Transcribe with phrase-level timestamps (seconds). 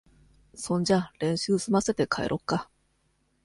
[0.55, 2.71] そんじゃ練習すませて、帰ろっか。